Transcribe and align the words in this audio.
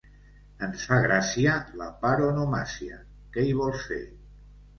Ens 0.67 0.85
fa 0.91 0.97
gràcia 1.03 1.53
la 1.81 1.89
paronomàsia, 2.07 2.99
què 3.37 3.45
hi 3.45 3.53
vols 3.61 3.87
fer. 3.93 4.01